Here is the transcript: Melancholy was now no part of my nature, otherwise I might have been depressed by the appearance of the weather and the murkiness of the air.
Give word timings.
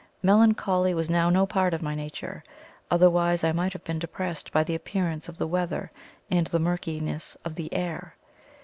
Melancholy 0.23 0.95
was 0.95 1.11
now 1.11 1.29
no 1.29 1.45
part 1.45 1.75
of 1.75 1.83
my 1.83 1.93
nature, 1.93 2.43
otherwise 2.89 3.43
I 3.43 3.51
might 3.51 3.71
have 3.73 3.83
been 3.83 3.99
depressed 3.99 4.51
by 4.51 4.63
the 4.63 4.73
appearance 4.73 5.29
of 5.29 5.37
the 5.37 5.45
weather 5.45 5.91
and 6.31 6.47
the 6.47 6.57
murkiness 6.59 7.37
of 7.45 7.53
the 7.53 7.71
air. 7.71 8.15